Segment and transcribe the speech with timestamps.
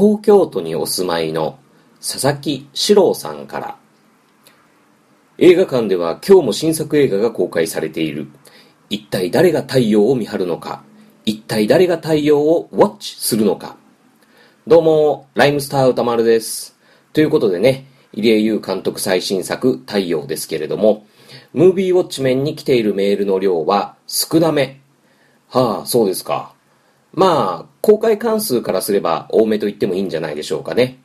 [0.00, 1.58] 東京都にお住まいの
[2.00, 3.76] 佐々木史郎さんから。
[5.36, 8.28] 映画館では今日も新作映画が公開されている。
[8.88, 10.82] 一体誰が太陽を見張るのか。
[11.26, 13.76] 一体誰が太陽をウォッチするのか。
[14.66, 16.78] どうもライムスター歌丸です。
[17.12, 21.04] ということでね入江優監督最新作太陽ですけれども
[21.52, 24.80] ムービーウォッチメンに来ているメールの量は少なめ。
[25.50, 26.54] はあそうですか。
[27.12, 30.98] まあ、公開関数からすれば多めと言ってもいいんじゃないでしょうかね。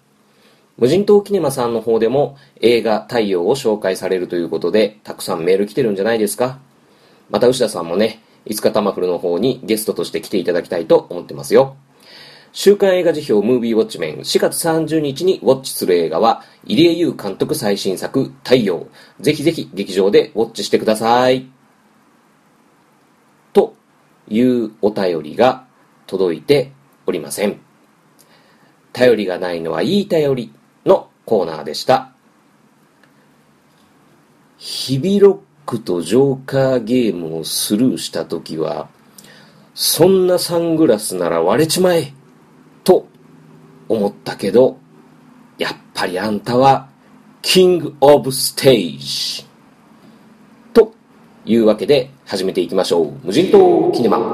[0.78, 6.60] 無人島キネマさんの方でも映画太陽を紹介されるということで、たくさんメール来てるんじゃないですか。
[7.30, 11.78] また牛田さんもね、いつかタマフルの方にゲストとして来ていただきたいと思ってますよ。
[12.52, 18.88] 週刊映画辞表ムービーウォッチメン4月30日にウォッチする映画は入江優監督最新作太陽。
[19.20, 21.48] ぜひぜひ劇場でウォッチしてください。
[23.52, 23.76] と
[24.30, 25.65] いうお便りが
[26.08, 26.72] 届いて
[27.06, 27.60] おりません。
[28.94, 30.54] 頼りがないのはいい頼り
[30.86, 32.12] のコーナーでした。
[34.58, 38.88] ヒビロックとジョーカーゲームをスルーしたときは、
[39.74, 42.14] そんなサングラスなら割れちまえ
[42.84, 43.08] と
[43.90, 44.78] 思ったけど、
[45.58, 46.88] やっぱりあんたは
[47.42, 49.46] キングオブステージ。
[50.74, 50.94] と
[51.46, 53.14] いうわけで始めていきましょう。
[53.24, 54.32] 無人島キネマ。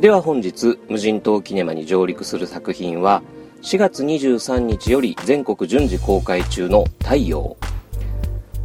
[0.00, 3.22] では本日無人島キネマに上陸する作品は
[3.60, 7.58] 4月23日より全国順次公開中の太陽。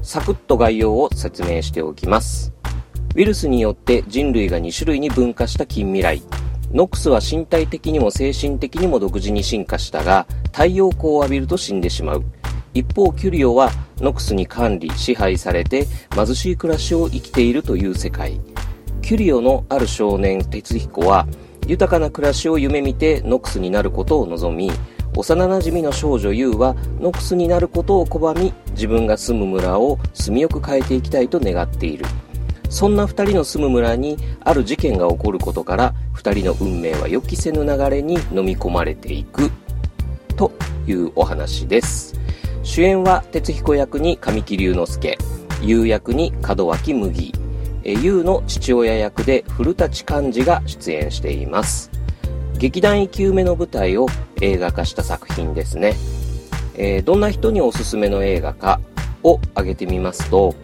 [0.01, 2.53] サクッと概要を説明しておきます。
[3.16, 6.24] ウイルスによって人類が2種類に分化した近未来。
[6.72, 12.24] ノックスは身体的にも精神的にも独自に進化したが太陽光を浴びると死んでしまう。
[12.74, 15.85] 一方キュリオはノックスに管理支配されて
[16.16, 18.40] 貧しい暮らしを生きているという世界。
[19.06, 21.28] キュリオのある少年鉄彦は
[21.68, 24.72] 豊かな暮らしを夢見てノックスになることを望み
[25.16, 32.06] 幼なじみの少女ユウはノックスになることを拒み自分が住む村を住みよく変えていきたいと願っている。
[32.68, 39.52] そんな2人の住む村にある事件が起こることから2人の運命は予期せぬ流れに飲み込まれていく。
[40.36, 40.52] と
[40.88, 42.20] いうお話です。
[42.64, 45.18] 主演は鉄彦役に神木隆之介。
[45.62, 47.44] 優役に門脇麦。
[47.94, 51.91] 優の父親役で古舘寛治が出演しています。
[52.57, 54.07] 劇団生き埋めの舞台を
[54.41, 55.94] 映画化した作品ですね、
[56.75, 58.79] えー、どんな人におすすめの映画か
[59.24, 60.56] を挙げてみますと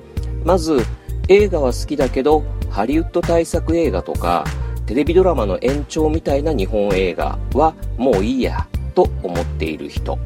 [0.45, 0.79] まず
[1.27, 4.45] 映画は好きだけどハリウッド大作映画とか
[4.85, 10.17] テレビドラマの延長みたいな日本映画はもういいやと思っている人。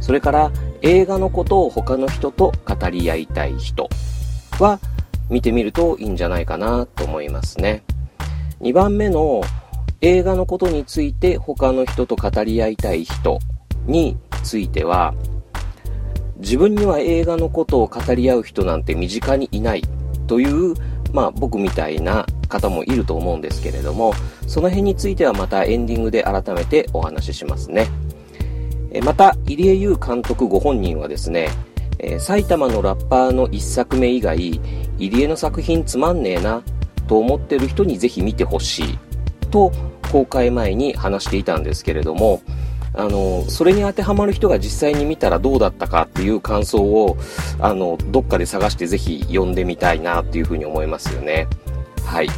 [0.00, 3.88] それから映画のことを他の人と語り合いたい人
[4.60, 4.78] は
[5.28, 7.82] 見てみるといいんじゃないかなと思いますね。
[8.60, 9.42] 2番目の
[10.00, 13.38] 映画のことについて他の人と語り合いたい人
[13.86, 15.14] については
[16.36, 19.82] 自分には映画のことを語り合う人なんて身近にいない
[20.26, 20.74] という
[21.12, 24.14] まあ僕みたいな方もいると思うんですけれども
[24.46, 27.88] その辺についてはまたエンディングで改めてお話ししますね
[29.02, 31.48] また入江優監督ご本人はですね
[31.98, 34.60] え、埼玉のラッパーの1作目以外
[34.98, 36.62] 入江の作品つまんねえな
[37.06, 38.98] と思ってる人にぜひ見てほしい
[39.50, 39.72] と
[40.10, 42.42] 公開前に話していたんですけれども
[42.94, 47.18] あのそれに当てはまる人が実際に見たらどうだったかっていう感想を
[47.60, 51.46] あのどっかで探してぜひ読んでみたいなっていうふうに思いますよね。
[52.04, 52.28] はい、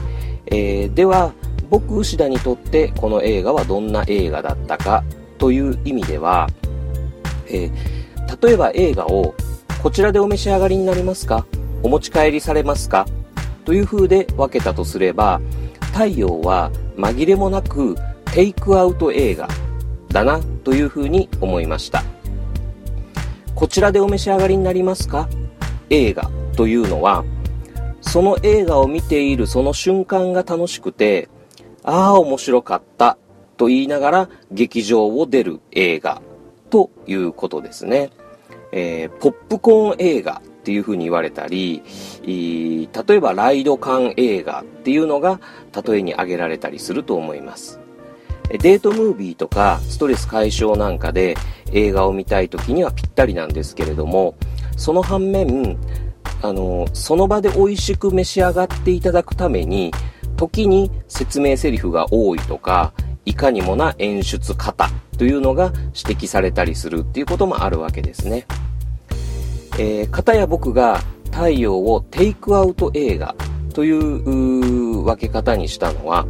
[0.47, 1.33] えー、では
[1.71, 5.05] 僕牛田にとってこの映画はどんな映画だったか
[5.39, 6.49] という意味では、
[7.47, 9.35] えー、例えば映画を
[9.81, 11.47] こちらでお召し上がりになりますか？
[11.83, 13.07] お持ち帰りされますか？
[13.65, 15.41] という風で分けたとすれば、
[15.93, 17.97] 太陽は紛れもなく
[18.33, 19.49] テイクアウト映画
[20.09, 22.03] だなという風に思いました。
[23.55, 25.29] こちらでお召し上がりになりますか？
[25.91, 27.25] 映画というのは、
[28.01, 31.29] その映画を見ているその瞬間が楽しくて、
[31.83, 33.19] ああ面白かった
[33.57, 36.23] と言いながら劇場を出る映画
[36.71, 38.11] ということですね。
[38.73, 41.83] えー、ポップコーン映画っていう風に言われたり、
[42.25, 45.41] 例えばライド感映画っていうのが
[45.87, 47.81] 例えに挙げられたりすると思います。
[48.51, 51.37] デートムービーとかストレス解消なんかで
[51.73, 54.37] 映画を見たい時にはぴったりなんですけれども、
[54.77, 55.79] その反面、
[56.43, 59.93] あの、その場で美味しく召し上がっていただくために、
[60.37, 62.93] 時に説明セリフが多いとか、
[63.27, 64.89] いかにもな演出方
[65.19, 68.47] というのが指摘されたりするっていうこともあるわけですね。
[69.79, 73.35] えー、片や僕が太陽をテイクアウト映画
[73.73, 76.27] という分け方にしたのは、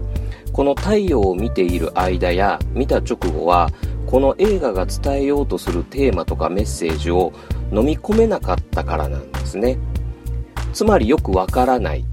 [0.53, 3.71] この太陽を見ている間や見た直後は、
[4.07, 7.33] この映画が伝えようとするテーマとかメッセージを
[7.73, 9.79] 飲み込めなかったからなんですね。
[10.73, 12.05] つまりよくわからない。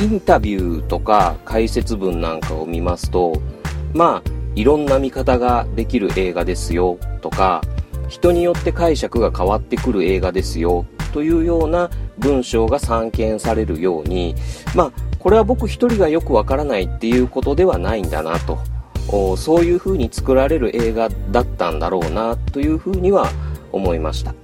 [0.00, 3.40] インタビューとか解説文なんかを見ますと、
[3.94, 7.62] まあ、いろんな見方ができる映画ですよとか、
[8.08, 14.34] 人によって解釈が変わってくる映画ですよというような文章が散見されるように、
[14.74, 18.58] まあ、これは僕一人がよくわからないっていうことではないんだなと。
[19.36, 23.30] そういうふうに作られる映画だったんだろうなというふうには
[23.70, 24.34] 思いました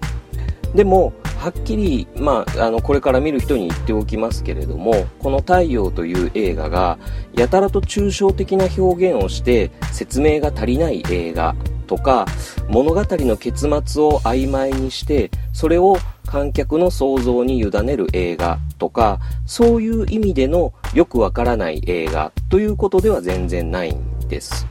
[0.75, 6.98] でもはっきり、まあ、あのこれから見る人に言っておきますけれどもこの「太陽」という映画が
[7.34, 11.56] やたらと抽象的な表現をして説明が足りない映画
[11.87, 12.26] とか
[12.69, 15.96] 物語の結末を曖昧にしてそれを
[16.26, 24.66] 観客の想像に委ねる映画とかそういう意味でのよくわからない映画ということでは全然ないんです。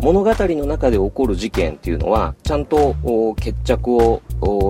[0.00, 2.94] 物語の中で起こる事件っていうのは、ちゃんと
[3.36, 4.22] 決着を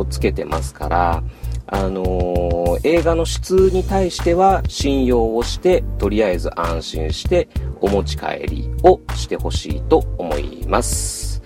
[0.08, 1.22] つけてますから、
[1.66, 7.48] あのー、映画の質に対しては信用をして、とりあえず安心して
[7.82, 11.42] お持ち帰りをしてほしいと思います。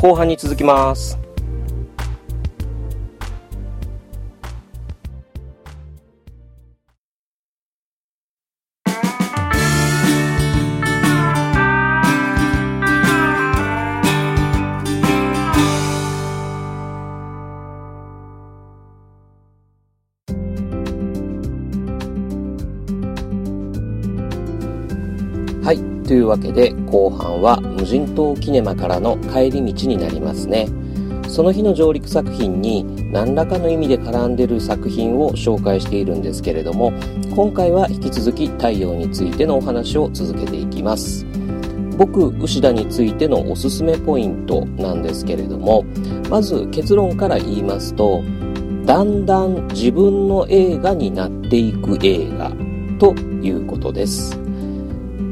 [0.00, 1.27] 後半に続きます。
[26.08, 30.66] というわけで後半は無人島キネマからの帰り道になりますね。
[31.28, 32.82] その日の上陸作品に
[33.12, 36.94] 何らかの意味で絡んでる作品を紹介しているんですけれども
[37.36, 41.26] 今回は引き続き太陽についてのお話を続けていきます。
[41.98, 45.84] 僕牛田についてのおすすめポイントなんですけれども
[46.30, 48.22] まず結論から言いますと
[48.86, 52.50] だんだん自分の映画になっていく映画
[52.98, 53.12] と
[53.42, 54.47] いうことです。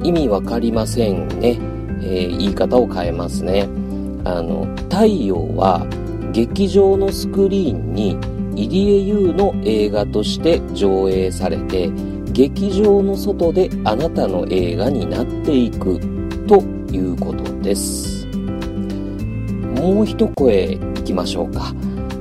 [0.07, 1.59] 意味わかりませんね。
[2.01, 3.69] えー、言い方を変えますね。
[4.25, 5.85] あの、太陽は
[6.33, 8.17] 劇場のスクリーンに
[8.55, 11.91] 入江優の映画として上映されて、
[12.33, 15.99] 劇場の外であなたの映画になっていく
[16.47, 16.63] と
[16.93, 18.29] いうことです。
[19.75, 21.75] もう一声いきましょうか。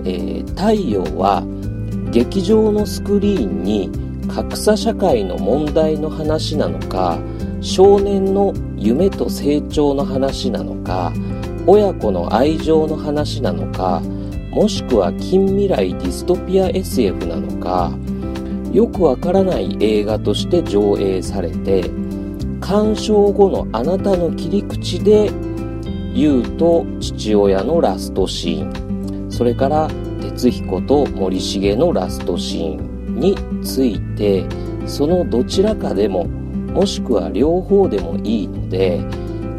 [0.06, 1.44] えー、太陽は
[2.12, 3.92] 劇場のスクリーンに
[4.28, 7.20] 格差社会の問題の話なのか、
[7.66, 11.12] 少年の夢と成長の話なのか
[11.66, 14.02] 親子の愛情の話なのか
[14.52, 17.92] もしくは近未来ディストピア SF なのか
[18.72, 21.89] よくわからない映画として上映されて
[22.62, 25.32] 鑑賞後のあなたの切り口で
[26.13, 29.89] 優と父親のラストシーンそれから
[30.22, 34.46] 哲彦と森重のラストシーンについて
[34.86, 36.45] そのどちらかでも
[36.75, 39.01] もしくは両方でもいいので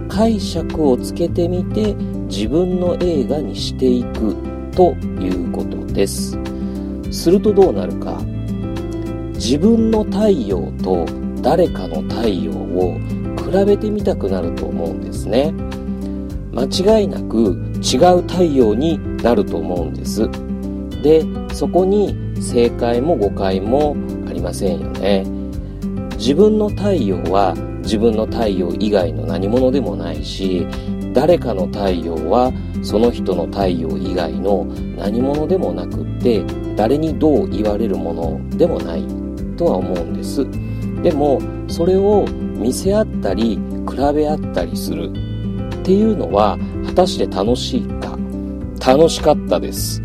[0.08, 1.94] 解釈をつけてみて
[2.28, 4.37] 自分の映画にしていく
[4.73, 6.38] ということです。
[7.11, 8.20] するとどうなるか。
[9.35, 11.06] 自分の太陽と
[11.40, 12.99] 誰かの太陽を
[13.38, 15.54] 比べてみたくなると思うんですね。
[16.52, 16.64] 間
[16.99, 20.28] 違いなく違う太陽になると思うんです。
[21.02, 23.96] でそこに正解も誤解も
[24.28, 25.36] ありませんよね。
[26.18, 30.66] 自分の太陽は自分の太陽以外の何者でもないし
[31.12, 34.64] 誰かの太陽はその人の太陽以外の
[34.96, 36.44] 何者でもなくって
[36.76, 39.04] 誰にどう言われるものでもない
[39.56, 40.46] とは思うんです。
[41.02, 43.58] でもそれを見せ合ったり
[43.88, 48.18] 比べ合ったりするっていうのは果たして楽しいか？
[48.85, 50.02] 楽しかったです。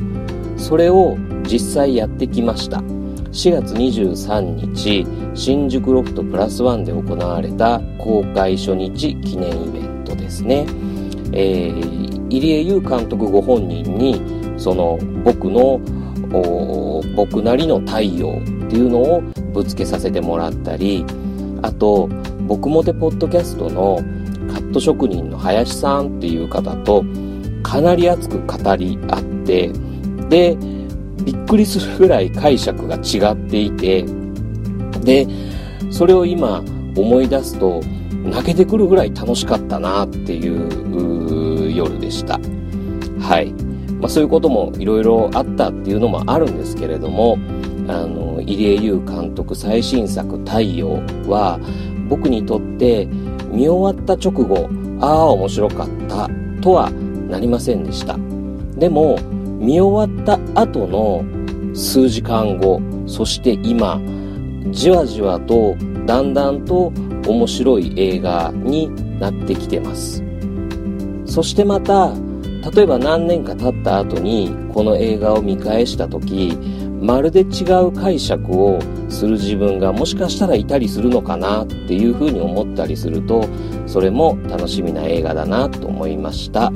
[0.58, 2.84] それを実際やってきました。
[3.32, 10.66] 4月23日、新宿ロフトプラスワンで行われた公開初日記念イベントですね。
[11.32, 14.22] えー、入江優監督ご本人に、
[14.58, 15.80] その僕の
[17.16, 19.22] 僕なりの太陽っていうのを
[19.54, 21.06] ぶつけさせてもらったり、
[21.62, 22.10] あと、
[22.48, 23.98] 僕もてポッドキャストの
[24.52, 27.06] カット職人の林さんっていう方と
[27.64, 29.72] かなり熱く語り合って、
[30.30, 30.58] で、
[31.24, 34.06] びっくりするぐらい解釈が違っていて、
[35.04, 35.28] で、
[35.90, 36.64] それを今
[36.96, 37.82] 思い出すと、
[38.24, 42.40] 泣けてくるぐらい楽しかったなっていう夜でした。
[43.20, 43.52] はい。
[44.00, 47.38] まあ、そういうこともいろいろあったっていうのもあるんですけれども、
[47.88, 51.60] あの、入江優監督最新作太陽は
[52.10, 53.08] 僕にとって
[53.52, 56.30] 見終わった直後、ああ面白かった
[56.62, 56.92] とは
[57.30, 58.18] なりませんでした。
[58.78, 59.18] でも、
[59.62, 61.24] 見終わった後の
[61.76, 64.02] 数時間後、そして今、
[64.72, 65.76] じわじわと
[66.08, 66.92] だんだんと
[67.28, 68.90] 面白い映画に
[69.20, 70.24] なってきてます。
[71.26, 72.12] そしてまた、
[72.74, 76.58] 例えば何年か経った後にこの映画を見返した時
[77.02, 83.48] まるで違う解釈をする自分がもしかしたらいたりするのかなっていうふうに思ったりすると
[83.88, 86.72] それも楽しみな映画だなと思いました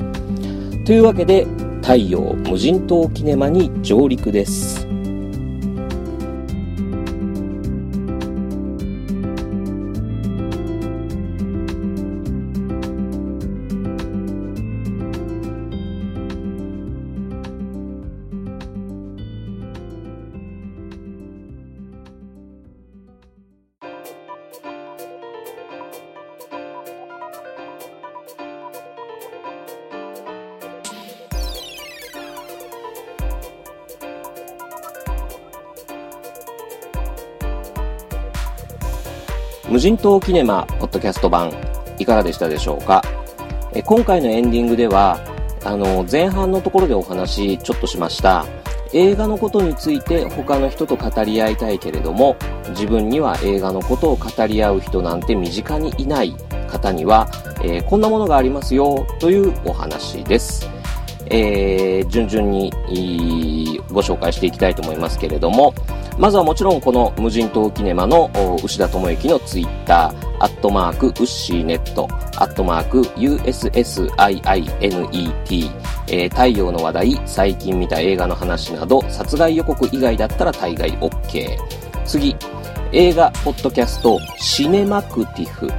[0.84, 1.46] というわけで
[1.86, 4.88] 太陽無人島キネマに上陸です。
[39.68, 41.52] 無人島キネマポッドキャスト版
[41.98, 43.02] いかがでしたでしょうか？
[43.72, 45.18] え今回のエンディングでは
[45.64, 48.46] あの前半のところでお話ちょっとしました。
[48.92, 52.36] 映画のことについて他の人と語り合いたいけれども
[52.68, 56.34] 自分には映画のことを語り合う人なんて身近にいない。
[56.66, 57.28] 方には、
[57.62, 60.68] えー、こんなものがありますよというお話です。
[61.26, 65.72] えー、順々にご紹介していきたいと思いますけれども、
[66.18, 68.30] まずはもちろんこの無人島キネマの
[68.64, 74.26] 牛田智之のツイッター、アットマーク、ウッシーネット、アットマーク、USSIINET、
[76.08, 81.58] えー、太陽の話題、最近見た映画の話など、殺害予告以外だったら大概 OK。
[82.06, 82.34] 次、
[82.92, 85.70] 映画、ポッドキャスト、シネマクティフ。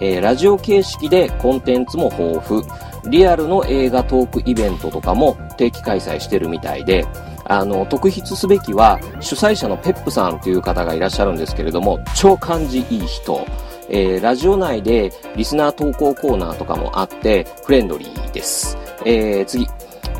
[0.00, 2.62] えー、ラジオ形式でコンテンツも豊富。
[3.10, 7.06] リアルの映画トークイベントとかも定期開催してるみたいで、
[7.48, 13.44] あの、特筆すべきは、主催者のペップさんという方がいらっしゃるんですけれども、超感じいい人。
[13.90, 18.76] えー、ラジオ内でリスナー投稿コーナーとかもあって、フレンドリーです。
[19.04, 19.66] えー、次。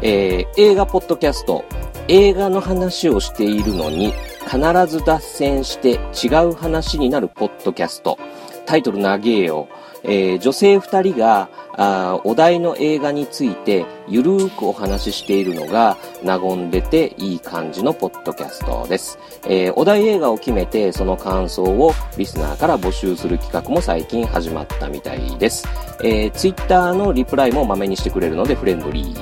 [0.00, 1.64] えー、映画ポッドキャスト。
[2.08, 4.14] 映画の話をしているのに、
[4.50, 8.18] 必ず脱線して違う話になるポッドキャスト。
[8.64, 9.68] タイトル長えよ。
[10.04, 25.68] えー、女性2人があお題の映画についてゆるーくお話ししているのが和んでていい感じのポッドキャストです、えー、お題映画を決めてその感想をリスナーから募集する企画も最近始まったみたいです、
[26.02, 29.20] えー、Twitter のリプライもまめにしてくれるのでフレンドリー、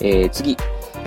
[0.00, 0.56] えー、次。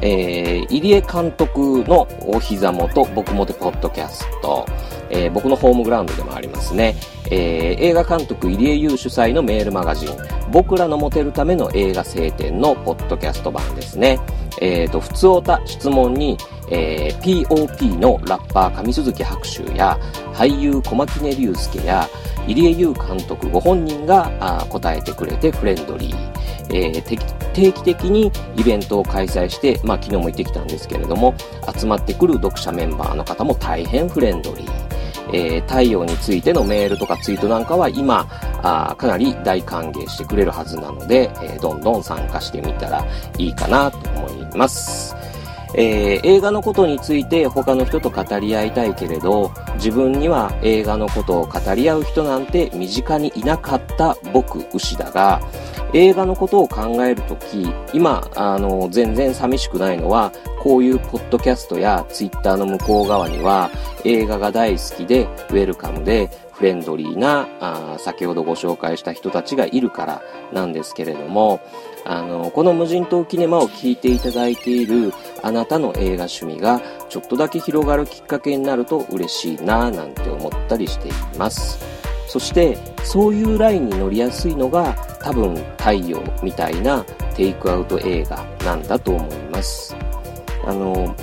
[0.02, 4.64] えー、入江監督のお膝元僕もてポッドキャスト、
[5.10, 6.96] えー、僕のホームグラウンドでもありますね。
[7.32, 10.10] えー、映画監督入江優主催のメールマガジン、
[10.52, 14.20] 僕らのモテるための映画晴天のポッドキャスト版ですね。
[14.62, 16.38] えっ、ー、と、普通おた質問に、
[16.72, 20.00] えー、POP のラッパー上鈴木白秋や、
[20.34, 22.08] 俳優小牧根隆介や、
[22.48, 26.38] 入江優監督ご本人があ答えてくれてフレンドリー。
[26.70, 31.34] えー、定期的にイベントを開催して、まあ昨日も行ってきたんですけれども、
[31.78, 34.87] 集まってくる読者メンバーの方も大変フレンドリー。
[35.34, 38.28] えー、太陽についてのメールとかツイートなんかは今、
[38.64, 43.06] あかなり大歓迎してくれるはずなので、えー、どんどん参加してみたら
[43.38, 45.16] いいかなと思います。
[45.76, 55.42] えー、映画のことについて他の人と語り合いたいけれど、自分には映画のことを語り合う人なんて身近にいなかった僕、牛だが、
[55.94, 63.72] 映画のことを考えるとき、今、あの、全然寂しくないのは、こういうポッドキャストやツイッターの向こう側には、
[64.04, 71.62] 映画が大好きで、ウェルカムで、フレンドリーなあ、先ほどご紹介した人たちがいるからなんですけれども、
[72.04, 75.14] あの、この無人島キネマを聞いていただいている
[75.44, 81.97] あなたの映画趣味がちょっとだけ広がるきっかけになると嬉しいななんて思ったりしています。
[82.28, 87.04] そしてそういうラインに乗りやすいのが多分太陽みたいな
[87.36, 89.96] テイクアウト映画なんだと思います。
[90.66, 91.16] あの、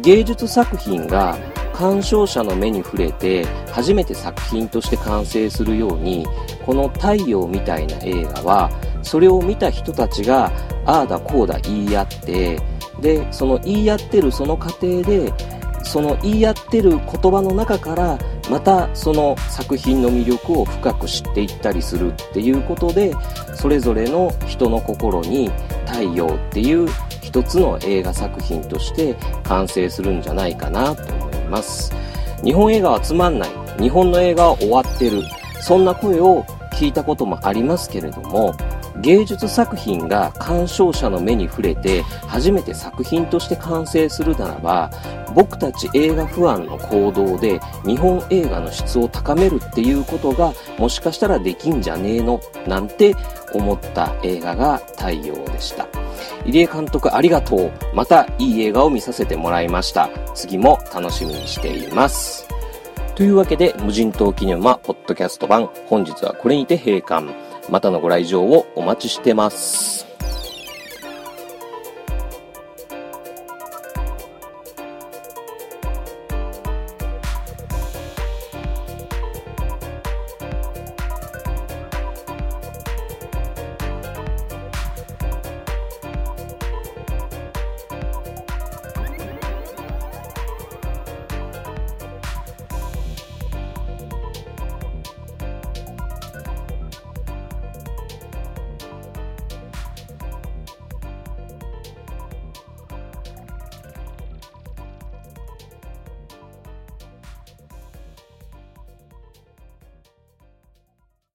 [0.00, 1.36] 芸術作品が
[1.72, 6.24] 鑑賞者の目に触れて初めて作品として完成するように
[6.64, 8.70] この「太陽」みたいな映画は
[9.02, 10.52] それを見た人たちが
[10.86, 12.60] ああだこうだ言い合って
[13.00, 15.32] で、その言い合ってるその過程で、
[15.82, 18.18] その言い合ってる言葉の中から
[18.50, 23.14] またその作品の魅力を深く知っていったりするっていうことで
[23.54, 25.50] それぞれの人の心に
[25.86, 26.88] 太陽っていう
[27.22, 31.92] 一つの映画作品として完成するんじゃないかなと思います。
[32.44, 33.50] 日本映画はつまんない。
[33.80, 35.22] 日本の映画は終わってる。
[35.60, 38.54] そんな声を聞いたこともありますけれども
[39.00, 44.90] 芸術作品が鑑賞者の目に触れて初めて作品として完成するならば
[45.34, 52.40] 僕たち映画不安の行動で日本映画の質を高めるっていうことがもしかしたらできんじゃねえの？
[52.68, 53.16] なんて
[53.52, 55.88] 思った映画が太陽でした。
[56.46, 57.72] 入江監督ありがとう。
[57.94, 60.08] またいい映画を見させてもらいました。
[60.34, 62.46] 次も楽しみにしています。
[63.16, 67.43] というわけで無人島記念はポッドキャスト版本日はこれにて閉館。
[67.68, 70.13] またのご来場をお待ちしてます。